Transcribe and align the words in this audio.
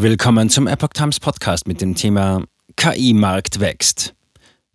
Willkommen 0.00 0.48
zum 0.48 0.68
Epoch 0.68 0.90
Times 0.90 1.18
Podcast 1.18 1.66
mit 1.66 1.80
dem 1.80 1.96
Thema 1.96 2.44
KI-Markt 2.76 3.58
wächst. 3.58 4.14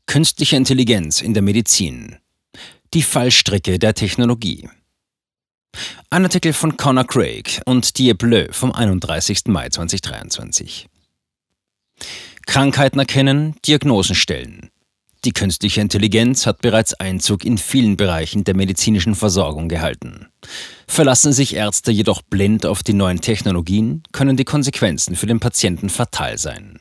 Künstliche 0.05 0.57
Intelligenz 0.57 1.21
in 1.21 1.33
der 1.33 1.41
Medizin. 1.41 2.17
Die 2.93 3.03
Fallstricke 3.03 3.79
der 3.79 3.93
Technologie. 3.93 4.67
Ein 6.09 6.25
Artikel 6.25 6.51
von 6.51 6.75
Connor 6.75 7.05
Craig 7.07 7.61
und 7.65 7.97
Die 7.97 8.13
Bleu 8.13 8.47
vom 8.51 8.73
31. 8.73 9.43
Mai 9.45 9.69
2023. 9.69 10.89
Krankheiten 12.45 12.99
erkennen, 12.99 13.55
Diagnosen 13.65 14.15
stellen. 14.15 14.71
Die 15.25 15.31
künstliche 15.31 15.79
Intelligenz 15.79 16.45
hat 16.45 16.61
bereits 16.61 16.93
Einzug 16.95 17.45
in 17.45 17.57
vielen 17.57 17.95
Bereichen 17.95 18.43
der 18.43 18.55
medizinischen 18.55 19.15
Versorgung 19.15 19.69
gehalten. 19.69 20.27
Verlassen 20.85 21.31
sich 21.31 21.55
Ärzte 21.55 21.91
jedoch 21.91 22.21
blind 22.21 22.65
auf 22.65 22.83
die 22.83 22.93
neuen 22.93 23.21
Technologien, 23.21 24.03
können 24.11 24.35
die 24.35 24.43
Konsequenzen 24.43 25.15
für 25.15 25.25
den 25.25 25.39
Patienten 25.39 25.89
fatal 25.89 26.37
sein. 26.37 26.79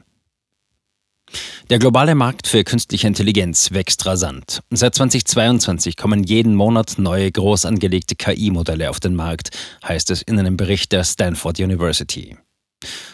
Der 1.71 1.79
globale 1.79 2.15
Markt 2.15 2.49
für 2.49 2.65
künstliche 2.65 3.07
Intelligenz 3.07 3.71
wächst 3.71 4.05
rasant. 4.05 4.61
Seit 4.71 4.97
2022 4.97 5.97
kommen 5.97 6.25
jeden 6.25 6.55
Monat 6.55 6.99
neue 6.99 7.31
groß 7.31 7.65
angelegte 7.65 8.17
KI-Modelle 8.17 8.91
auf 8.91 9.01
den 9.01 9.15
Markt, 9.15 9.51
heißt 9.87 10.11
es 10.11 10.21
in 10.21 10.39
einem 10.39 10.57
Bericht 10.57 10.93
der 10.93 11.05
Stanford 11.05 11.61
University. 11.61 12.37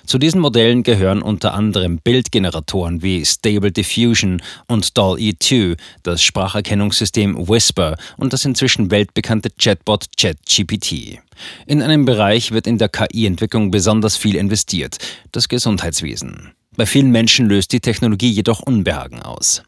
Zu 0.07 0.19
diesen 0.19 0.41
Modellen 0.41 0.83
gehören 0.83 1.23
unter 1.23 1.55
anderem 1.55 1.99
Bildgeneratoren 1.99 3.03
wie 3.03 3.25
Stable 3.25 3.73
Diffusion 3.73 4.43
und 4.67 4.97
DALL-E2, 4.97 5.77
das 6.03 6.23
Spracherkennungssystem 6.23 7.49
Whisper 7.49 7.97
und 8.17 8.33
das 8.33 8.45
inzwischen 8.45 8.91
weltbekannte 8.91 9.51
Chatbot 9.59 10.07
ChatGPT. 10.17 11.19
In 11.67 11.83
einem 11.83 12.05
Bereich 12.05 12.53
wird 12.53 12.67
in 12.67 12.79
der 12.79 12.89
KI-Entwicklung 12.89 13.71
besonders 13.71 14.17
viel 14.17 14.37
investiert, 14.37 14.99
das 15.33 15.49
Gesundheitswesen. 15.49 16.53
Bei 16.77 16.87
vielen 16.87 17.11
Menschen 17.11 17.49
löst 17.49 17.73
die 17.73 17.81
Technologie 17.81 18.31
jedoch 18.31 18.61
Unbehagen 18.61 19.23
aus. 19.23 19.63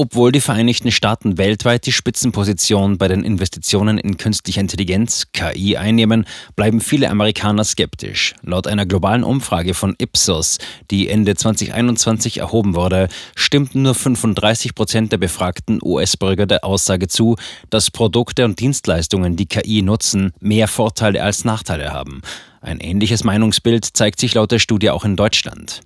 Obwohl 0.00 0.30
die 0.30 0.40
Vereinigten 0.40 0.92
Staaten 0.92 1.38
weltweit 1.38 1.84
die 1.84 1.90
Spitzenposition 1.90 2.98
bei 2.98 3.08
den 3.08 3.24
Investitionen 3.24 3.98
in 3.98 4.16
künstliche 4.16 4.60
Intelligenz 4.60 5.32
KI 5.32 5.76
einnehmen, 5.76 6.24
bleiben 6.54 6.80
viele 6.80 7.10
Amerikaner 7.10 7.64
skeptisch. 7.64 8.36
Laut 8.42 8.68
einer 8.68 8.86
globalen 8.86 9.24
Umfrage 9.24 9.74
von 9.74 9.96
Ipsos, 9.98 10.58
die 10.92 11.08
Ende 11.08 11.34
2021 11.34 12.38
erhoben 12.38 12.76
wurde, 12.76 13.08
stimmten 13.34 13.82
nur 13.82 13.96
35 13.96 14.76
Prozent 14.76 15.10
der 15.10 15.18
befragten 15.18 15.80
US-Bürger 15.82 16.46
der 16.46 16.64
Aussage 16.64 17.08
zu, 17.08 17.34
dass 17.68 17.90
Produkte 17.90 18.44
und 18.44 18.60
Dienstleistungen, 18.60 19.34
die 19.34 19.46
KI 19.46 19.82
nutzen, 19.82 20.30
mehr 20.38 20.68
Vorteile 20.68 21.24
als 21.24 21.44
Nachteile 21.44 21.92
haben. 21.92 22.22
Ein 22.60 22.78
ähnliches 22.78 23.24
Meinungsbild 23.24 23.84
zeigt 23.84 24.20
sich 24.20 24.34
laut 24.34 24.52
der 24.52 24.60
Studie 24.60 24.90
auch 24.90 25.04
in 25.04 25.16
Deutschland. 25.16 25.80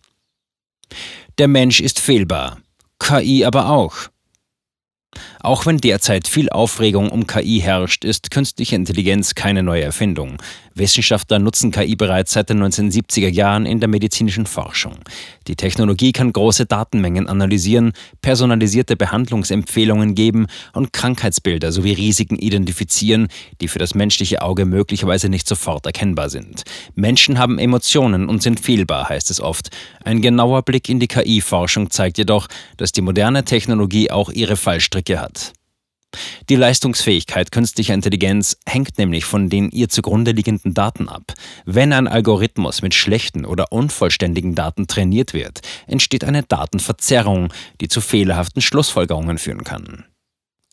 Der 1.39 1.49
Mensch 1.49 1.81
ist 1.81 1.99
fehlbar. 1.99 2.59
KI 3.03 3.45
aber 3.45 3.69
auch. 3.69 4.12
Auch 5.41 5.67
wenn 5.67 5.79
derzeit 5.79 6.29
viel 6.29 6.49
Aufregung 6.51 7.11
um 7.11 7.27
KI 7.27 7.61
herrscht, 7.61 8.05
ist 8.05 8.31
künstliche 8.31 8.77
Intelligenz 8.77 9.35
keine 9.35 9.63
neue 9.63 9.83
Erfindung. 9.83 10.39
Wissenschaftler 10.75 11.39
nutzen 11.39 11.71
KI 11.71 11.97
bereits 11.97 12.33
seit 12.33 12.49
den 12.49 12.63
1970er 12.63 13.29
Jahren 13.29 13.67
in 13.67 13.81
der 13.81 13.89
medizinischen 13.89 14.47
Forschung. 14.47 14.95
Die 15.49 15.57
Technologie 15.57 16.13
kann 16.13 16.33
große 16.33 16.65
Datenmengen 16.65 17.29
analysieren, 17.29 17.93
personalisierte 18.23 18.97
Behandlungsempfehlungen 18.97 20.15
geben 20.15 20.47
und 20.73 20.93
Krankheitsbilder 20.93 21.73
sowie 21.73 21.93
Risiken 21.93 22.37
identifizieren, 22.37 23.29
die 23.61 23.69
für 23.69 23.81
das 23.81 23.95
menschliche 23.95 24.41
Auge 24.43 24.65
möglicherweise 24.65 25.29
nicht 25.29 25.47
sofort 25.47 25.85
erkennbar 25.85 26.31
sind. 26.31 26.63
Menschen 26.95 27.39
haben 27.39 27.59
Emotionen 27.59 28.29
und 28.29 28.43
sind 28.43 28.61
fehlbar, 28.61 29.09
heißt 29.09 29.31
es 29.31 29.41
oft. 29.41 29.71
Ein 30.05 30.23
genauer 30.23 30.63
Blick 30.63 30.89
in 30.89 31.01
die 31.01 31.09
KI-Forschung 31.09 31.91
zeigt 31.91 32.17
jedoch, 32.17 32.47
dass 32.77 32.93
die 32.93 33.03
moderne 33.03 33.45
Technologie 33.45 34.11
auch 34.11 34.31
ihre 34.31 34.57
Fallstricke 34.57 35.02
hat 35.11 35.21
hat. 35.21 35.53
Die 36.49 36.57
Leistungsfähigkeit 36.57 37.53
künstlicher 37.53 37.95
Intelligenz 37.95 38.59
hängt 38.67 38.99
nämlich 38.99 39.25
von 39.25 39.49
den 39.49 39.71
ihr 39.71 39.89
zugrunde 39.89 40.33
liegenden 40.33 40.75
Daten 40.75 41.09
ab. 41.09 41.33
Wenn 41.65 41.93
ein 41.93 42.07
Algorithmus 42.07 42.83
mit 42.83 42.95
schlechten 42.95 43.45
oder 43.45 43.73
unvollständigen 43.73 44.55
Daten 44.55 44.87
trainiert 44.87 45.33
wird, 45.33 45.63
entsteht 45.87 46.25
eine 46.25 46.43
Datenverzerrung, 46.43 47.53
die 47.81 47.89
zu 47.89 48.01
fehlerhaften 48.01 48.61
Schlussfolgerungen 48.61 49.39
führen 49.39 49.65
kann. 49.65 50.05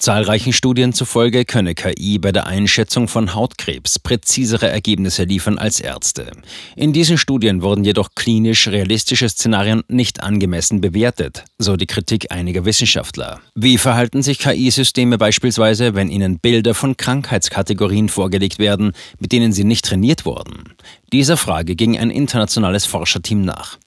Zahlreichen 0.01 0.53
Studien 0.53 0.93
zufolge 0.93 1.43
könne 1.43 1.75
KI 1.75 2.19
bei 2.19 2.31
der 2.31 2.47
Einschätzung 2.47 3.09
von 3.09 3.35
Hautkrebs 3.35 3.99
präzisere 3.99 4.69
Ergebnisse 4.69 5.25
liefern 5.25 5.57
als 5.57 5.81
Ärzte. 5.81 6.31
In 6.77 6.93
diesen 6.93 7.17
Studien 7.17 7.61
wurden 7.61 7.83
jedoch 7.83 8.11
klinisch 8.15 8.69
realistische 8.69 9.27
Szenarien 9.27 9.83
nicht 9.89 10.23
angemessen 10.23 10.79
bewertet, 10.79 11.43
so 11.57 11.75
die 11.75 11.85
Kritik 11.85 12.31
einiger 12.31 12.63
Wissenschaftler. 12.63 13.41
Wie 13.55 13.77
verhalten 13.77 14.21
sich 14.21 14.39
KI-Systeme 14.39 15.17
beispielsweise, 15.17 15.95
wenn 15.95 16.09
ihnen 16.09 16.39
Bilder 16.39 16.75
von 16.75 16.95
Krankheitskategorien 16.95 18.07
vorgelegt 18.07 18.57
werden, 18.57 18.93
mit 19.19 19.33
denen 19.33 19.51
sie 19.51 19.65
nicht 19.65 19.83
trainiert 19.83 20.25
wurden? 20.25 20.75
Dieser 21.11 21.35
Frage 21.35 21.75
ging 21.75 21.97
ein 21.97 22.09
internationales 22.09 22.85
Forscherteam 22.85 23.41
nach. 23.41 23.77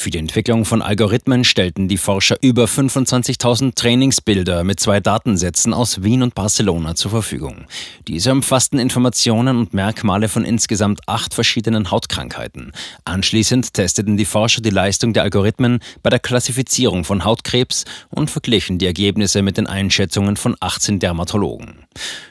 Für 0.00 0.08
die 0.08 0.16
Entwicklung 0.16 0.64
von 0.64 0.80
Algorithmen 0.80 1.44
stellten 1.44 1.86
die 1.86 1.98
Forscher 1.98 2.38
über 2.40 2.64
25.000 2.64 3.74
Trainingsbilder 3.74 4.64
mit 4.64 4.80
zwei 4.80 4.98
Datensätzen 4.98 5.74
aus 5.74 6.02
Wien 6.02 6.22
und 6.22 6.34
Barcelona 6.34 6.94
zur 6.94 7.10
Verfügung. 7.10 7.66
Diese 8.08 8.32
umfassten 8.32 8.78
Informationen 8.78 9.58
und 9.58 9.74
Merkmale 9.74 10.30
von 10.30 10.42
insgesamt 10.42 11.06
acht 11.06 11.34
verschiedenen 11.34 11.90
Hautkrankheiten. 11.90 12.72
Anschließend 13.04 13.74
testeten 13.74 14.16
die 14.16 14.24
Forscher 14.24 14.62
die 14.62 14.70
Leistung 14.70 15.12
der 15.12 15.24
Algorithmen 15.24 15.80
bei 16.02 16.08
der 16.08 16.18
Klassifizierung 16.18 17.04
von 17.04 17.26
Hautkrebs 17.26 17.84
und 18.08 18.30
verglichen 18.30 18.78
die 18.78 18.86
Ergebnisse 18.86 19.42
mit 19.42 19.58
den 19.58 19.66
Einschätzungen 19.66 20.36
von 20.36 20.56
18 20.60 20.98
Dermatologen. 20.98 21.84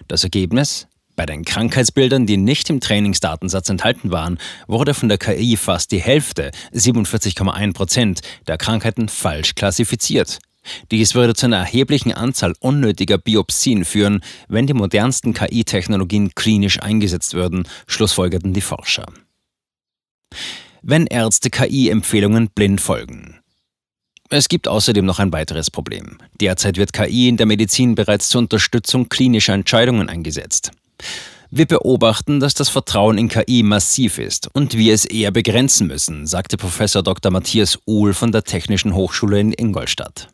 Das 0.07 0.23
Ergebnis? 0.23 0.87
Bei 1.19 1.25
den 1.25 1.43
Krankheitsbildern, 1.43 2.27
die 2.27 2.37
nicht 2.37 2.69
im 2.69 2.79
Trainingsdatensatz 2.79 3.67
enthalten 3.67 4.09
waren, 4.09 4.37
wurde 4.67 4.93
von 4.93 5.09
der 5.09 5.17
KI 5.17 5.57
fast 5.57 5.91
die 5.91 5.99
Hälfte, 5.99 6.51
47,1 6.73 7.73
Prozent, 7.73 8.21
der 8.47 8.57
Krankheiten 8.57 9.09
falsch 9.09 9.53
klassifiziert. 9.53 10.39
Dies 10.91 11.15
würde 11.15 11.33
zu 11.33 11.47
einer 11.47 11.57
erheblichen 11.57 12.13
Anzahl 12.13 12.53
unnötiger 12.61 13.17
Biopsien 13.17 13.83
führen, 13.83 14.21
wenn 14.47 14.65
die 14.65 14.73
modernsten 14.73 15.33
KI-Technologien 15.33 16.35
klinisch 16.35 16.81
eingesetzt 16.81 17.33
würden, 17.33 17.67
schlussfolgerten 17.85 18.53
die 18.53 18.61
Forscher. 18.61 19.05
Wenn 20.81 21.05
Ärzte 21.05 21.49
KI-Empfehlungen 21.49 22.47
blind 22.47 22.79
folgen. 22.79 23.41
Es 24.29 24.47
gibt 24.47 24.69
außerdem 24.69 25.03
noch 25.03 25.19
ein 25.19 25.33
weiteres 25.33 25.69
Problem. 25.69 26.19
Derzeit 26.39 26.77
wird 26.77 26.93
KI 26.93 27.27
in 27.27 27.35
der 27.35 27.45
Medizin 27.45 27.95
bereits 27.95 28.29
zur 28.29 28.39
Unterstützung 28.39 29.09
klinischer 29.09 29.53
Entscheidungen 29.53 30.07
eingesetzt. 30.07 30.71
Wir 31.51 31.65
beobachten, 31.65 32.39
dass 32.39 32.53
das 32.53 32.69
Vertrauen 32.69 33.17
in 33.17 33.27
KI 33.27 33.63
massiv 33.63 34.19
ist 34.19 34.53
und 34.53 34.77
wir 34.77 34.93
es 34.93 35.05
eher 35.05 35.31
begrenzen 35.31 35.87
müssen, 35.87 36.27
sagte 36.27 36.57
Professor 36.57 37.01
Dr. 37.01 37.31
Matthias 37.31 37.79
Uhl 37.87 38.13
von 38.13 38.31
der 38.31 38.43
Technischen 38.43 38.93
Hochschule 38.93 39.39
in 39.39 39.51
Ingolstadt. 39.51 40.29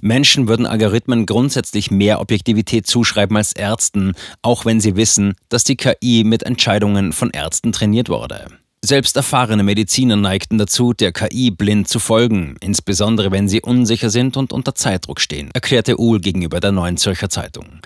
Menschen 0.00 0.46
würden 0.48 0.66
Algorithmen 0.66 1.26
grundsätzlich 1.26 1.90
mehr 1.90 2.20
Objektivität 2.20 2.86
zuschreiben 2.86 3.36
als 3.36 3.52
Ärzten, 3.52 4.12
auch 4.42 4.64
wenn 4.64 4.80
sie 4.80 4.96
wissen, 4.96 5.34
dass 5.48 5.64
die 5.64 5.76
KI 5.76 6.22
mit 6.24 6.44
Entscheidungen 6.44 7.12
von 7.12 7.30
Ärzten 7.30 7.72
trainiert 7.72 8.08
wurde. 8.08 8.46
Selbst 8.82 9.14
erfahrene 9.16 9.62
Mediziner 9.62 10.16
neigten 10.16 10.56
dazu, 10.56 10.94
der 10.94 11.12
KI 11.12 11.50
blind 11.50 11.86
zu 11.86 11.98
folgen, 11.98 12.56
insbesondere 12.60 13.30
wenn 13.30 13.46
sie 13.46 13.60
unsicher 13.60 14.08
sind 14.08 14.38
und 14.38 14.54
unter 14.54 14.74
Zeitdruck 14.74 15.20
stehen, 15.20 15.50
erklärte 15.52 16.00
Uhl 16.00 16.18
gegenüber 16.18 16.60
der 16.60 16.72
Neuen 16.72 16.96
Zürcher 16.96 17.28
Zeitung. 17.28 17.80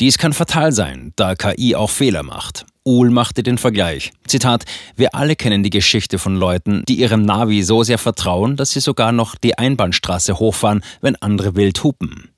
Dies 0.00 0.18
kann 0.18 0.32
fatal 0.32 0.72
sein, 0.72 1.12
da 1.14 1.36
KI 1.36 1.76
auch 1.76 1.90
Fehler 1.90 2.24
macht. 2.24 2.66
Uhl 2.84 3.10
machte 3.10 3.44
den 3.44 3.58
Vergleich. 3.58 4.10
Zitat: 4.26 4.64
Wir 4.96 5.14
alle 5.14 5.36
kennen 5.36 5.62
die 5.62 5.70
Geschichte 5.70 6.18
von 6.18 6.34
Leuten, 6.34 6.82
die 6.88 6.96
ihrem 6.96 7.24
Navi 7.24 7.62
so 7.62 7.84
sehr 7.84 7.98
vertrauen, 7.98 8.56
dass 8.56 8.70
sie 8.70 8.80
sogar 8.80 9.12
noch 9.12 9.36
die 9.36 9.56
Einbahnstraße 9.56 10.40
hochfahren, 10.40 10.82
wenn 11.00 11.14
andere 11.16 11.54
wild 11.54 11.84
hupen. 11.84 12.30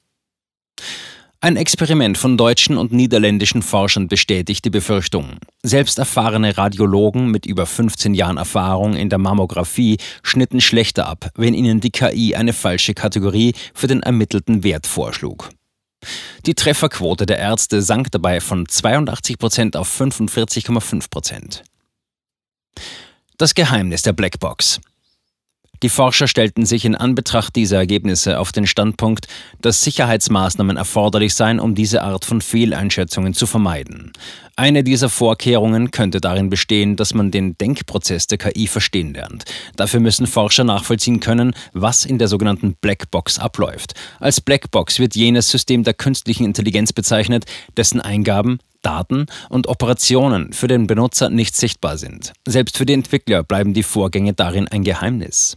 Ein 1.44 1.56
Experiment 1.56 2.16
von 2.16 2.36
deutschen 2.36 2.78
und 2.78 2.92
niederländischen 2.92 3.62
Forschern 3.62 4.06
bestätigt 4.06 4.64
die 4.64 4.70
Befürchtung. 4.70 5.38
Selbst 5.64 5.98
erfahrene 5.98 6.56
Radiologen 6.56 7.32
mit 7.32 7.46
über 7.46 7.66
15 7.66 8.14
Jahren 8.14 8.36
Erfahrung 8.36 8.94
in 8.94 9.08
der 9.08 9.18
Mammographie 9.18 9.96
schnitten 10.22 10.60
schlechter 10.60 11.08
ab, 11.08 11.30
wenn 11.34 11.54
ihnen 11.54 11.80
die 11.80 11.90
KI 11.90 12.36
eine 12.36 12.52
falsche 12.52 12.94
Kategorie 12.94 13.54
für 13.74 13.88
den 13.88 14.04
ermittelten 14.04 14.62
Wert 14.62 14.86
vorschlug. 14.86 15.50
Die 16.46 16.54
Trefferquote 16.54 17.26
der 17.26 17.38
Ärzte 17.38 17.82
sank 17.82 18.12
dabei 18.12 18.40
von 18.40 18.68
82 18.68 19.36
Prozent 19.36 19.76
auf 19.76 20.00
45,5 20.00 21.10
Prozent. 21.10 21.64
Das 23.36 23.54
Geheimnis 23.54 24.02
der 24.02 24.12
Blackbox. 24.12 24.80
Die 25.82 25.88
Forscher 25.88 26.29
stellten 26.29 26.64
sich 26.64 26.84
in 26.84 26.94
Anbetracht 26.94 27.56
dieser 27.56 27.79
Ergebnisse 27.79 28.38
auf 28.38 28.52
den 28.52 28.69
Standpunkt, 28.69 29.26
dass 29.61 29.82
Sicherheitsmaßnahmen 29.82 30.76
erforderlich 30.76 31.34
seien, 31.34 31.58
um 31.58 31.75
diese 31.75 32.02
Art 32.02 32.25
von 32.25 32.40
Fehleinschätzungen 32.40 33.34
zu 33.34 33.46
vermeiden. 33.46 34.12
Eine 34.55 34.84
dieser 34.84 35.08
Vorkehrungen 35.08 35.90
könnte 35.90 36.20
darin 36.20 36.50
bestehen, 36.50 36.94
dass 36.94 37.14
man 37.14 37.32
den 37.32 37.58
Denkprozess 37.58 38.29
der 38.29 38.38
KI 38.38 38.69
verstehen 38.69 39.12
lernt. 39.12 39.44
Dafür 39.75 39.99
müssen 39.99 40.29
Forscher 40.29 40.62
nachvollziehen 40.62 41.19
können, 41.19 41.52
was 41.73 42.05
in 42.05 42.19
der 42.19 42.28
sogenannten 42.28 42.76
Blackbox 42.81 43.40
abläuft. 43.40 43.94
Als 44.20 44.40
Blackbox 44.40 45.00
wird 45.00 45.17
jenes 45.17 45.50
System 45.50 45.82
der 45.82 45.94
künstlichen 45.94 46.44
Intelligenz 46.44 46.93
bezeichnet, 46.93 47.44
dessen 47.76 48.00
Eingaben 48.00 48.61
Daten 48.82 49.26
und 49.49 49.69
Operationen 49.69 50.52
für 50.52 50.67
den 50.67 50.87
Benutzer 50.87 51.31
nicht 51.31 51.56
sichtbar 51.56 51.96
sind. 51.96 52.32
Selbst 52.46 52.76
für 52.76 52.85
die 52.85 52.93
Entwickler 52.93 53.43
bleiben 53.43 53.75
die 53.75 53.85
Vorgänge 53.85 54.35
darin 54.35 54.69
ein 54.69 54.82
Geheimnis. 54.82 55.56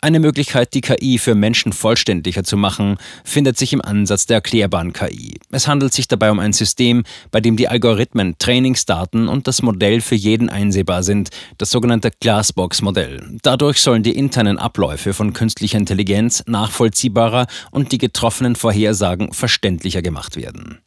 Eine 0.00 0.20
Möglichkeit, 0.20 0.74
die 0.74 0.80
KI 0.80 1.18
für 1.18 1.34
Menschen 1.34 1.72
vollständiger 1.72 2.44
zu 2.44 2.56
machen, 2.56 2.98
findet 3.24 3.58
sich 3.58 3.72
im 3.72 3.82
Ansatz 3.82 4.26
der 4.26 4.36
erklärbaren 4.36 4.92
KI. 4.92 5.40
Es 5.50 5.66
handelt 5.66 5.92
sich 5.92 6.06
dabei 6.06 6.30
um 6.30 6.38
ein 6.38 6.52
System, 6.52 7.02
bei 7.32 7.40
dem 7.40 7.56
die 7.56 7.66
Algorithmen, 7.66 8.36
Trainingsdaten 8.38 9.26
und 9.26 9.48
das 9.48 9.60
Modell 9.60 10.00
für 10.00 10.14
jeden 10.14 10.50
einsehbar 10.50 11.02
sind, 11.02 11.30
das 11.58 11.70
sogenannte 11.70 12.12
Glassbox-Modell. 12.20 13.38
Dadurch 13.42 13.80
sollen 13.80 14.04
die 14.04 14.16
internen 14.16 14.56
Abläufe 14.56 15.14
von 15.14 15.32
künstlicher 15.32 15.78
Intelligenz 15.78 16.44
nachvollziehbarer 16.46 17.48
und 17.72 17.90
die 17.90 17.98
getroffenen 17.98 18.54
Vorhersagen 18.54 19.32
verständlicher 19.32 20.00
gemacht 20.00 20.36
werden. 20.36 20.78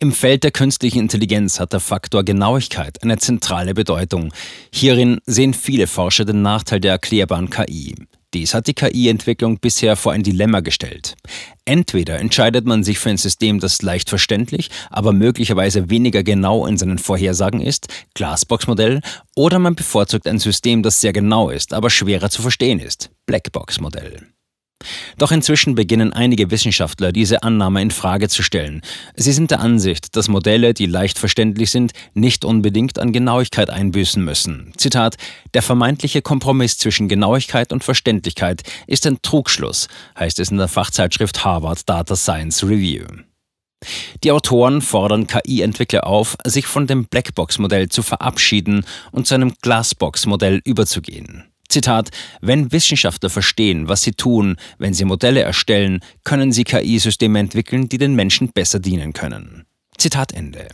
Im 0.00 0.10
Feld 0.10 0.42
der 0.42 0.50
künstlichen 0.50 0.98
Intelligenz 0.98 1.60
hat 1.60 1.72
der 1.72 1.78
Faktor 1.78 2.24
Genauigkeit 2.24 3.00
eine 3.04 3.18
zentrale 3.18 3.74
Bedeutung. 3.74 4.32
Hierin 4.72 5.20
sehen 5.24 5.54
viele 5.54 5.86
Forscher 5.86 6.24
den 6.24 6.42
Nachteil 6.42 6.80
der 6.80 6.90
erklärbaren 6.90 7.48
KI. 7.48 7.94
Dies 8.34 8.54
hat 8.54 8.66
die 8.66 8.74
KI-Entwicklung 8.74 9.58
bisher 9.58 9.96
vor 9.96 10.12
ein 10.12 10.22
Dilemma 10.22 10.60
gestellt. 10.60 11.14
Entweder 11.64 12.18
entscheidet 12.18 12.66
man 12.66 12.84
sich 12.84 12.98
für 12.98 13.10
ein 13.10 13.16
System, 13.16 13.60
das 13.60 13.82
leicht 13.82 14.08
verständlich, 14.08 14.70
aber 14.90 15.12
möglicherweise 15.12 15.90
weniger 15.90 16.22
genau 16.22 16.66
in 16.66 16.76
seinen 16.76 16.98
Vorhersagen 16.98 17.60
ist, 17.60 17.88
Glassbox-Modell, 18.14 19.00
oder 19.34 19.58
man 19.58 19.74
bevorzugt 19.74 20.26
ein 20.26 20.38
System, 20.38 20.82
das 20.82 21.00
sehr 21.00 21.12
genau 21.12 21.50
ist, 21.50 21.72
aber 21.72 21.88
schwerer 21.88 22.30
zu 22.30 22.42
verstehen 22.42 22.80
ist, 22.80 23.10
Blackbox-Modell. 23.26 24.35
Doch 25.18 25.32
inzwischen 25.32 25.74
beginnen 25.74 26.12
einige 26.12 26.50
Wissenschaftler 26.50 27.12
diese 27.12 27.42
Annahme 27.42 27.80
in 27.82 27.90
Frage 27.90 28.28
zu 28.28 28.42
stellen. 28.42 28.82
Sie 29.14 29.32
sind 29.32 29.50
der 29.50 29.60
Ansicht, 29.60 30.16
dass 30.16 30.28
Modelle, 30.28 30.74
die 30.74 30.86
leicht 30.86 31.18
verständlich 31.18 31.70
sind, 31.70 31.92
nicht 32.14 32.44
unbedingt 32.44 32.98
an 32.98 33.12
Genauigkeit 33.12 33.70
einbüßen 33.70 34.22
müssen. 34.22 34.72
Zitat: 34.76 35.16
Der 35.54 35.62
vermeintliche 35.62 36.22
Kompromiss 36.22 36.76
zwischen 36.78 37.08
Genauigkeit 37.08 37.72
und 37.72 37.84
Verständlichkeit 37.84 38.62
ist 38.86 39.06
ein 39.06 39.18
Trugschluss, 39.22 39.88
heißt 40.18 40.38
es 40.40 40.50
in 40.50 40.58
der 40.58 40.68
Fachzeitschrift 40.68 41.44
Harvard 41.44 41.88
Data 41.88 42.16
Science 42.16 42.62
Review. 42.62 43.06
Die 44.24 44.32
Autoren 44.32 44.80
fordern 44.80 45.26
KI-Entwickler 45.26 46.06
auf, 46.06 46.36
sich 46.44 46.66
von 46.66 46.86
dem 46.86 47.04
Blackbox-Modell 47.04 47.88
zu 47.88 48.02
verabschieden 48.02 48.84
und 49.12 49.26
zu 49.26 49.34
einem 49.34 49.54
Glassbox-Modell 49.62 50.60
überzugehen. 50.64 51.44
Zitat, 51.68 52.10
wenn 52.40 52.72
Wissenschaftler 52.72 53.30
verstehen, 53.30 53.88
was 53.88 54.02
sie 54.02 54.12
tun, 54.12 54.56
wenn 54.78 54.94
sie 54.94 55.04
Modelle 55.04 55.42
erstellen, 55.42 56.00
können 56.24 56.52
sie 56.52 56.64
KI-Systeme 56.64 57.38
entwickeln, 57.38 57.88
die 57.88 57.98
den 57.98 58.14
Menschen 58.14 58.50
besser 58.52 58.78
dienen 58.78 59.12
können. 59.12 59.64
Zitat 59.98 60.32
Ende. 60.32 60.68